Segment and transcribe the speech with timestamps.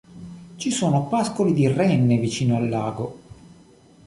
[0.55, 3.19] Ci sono pascoli di renne vicino al lago.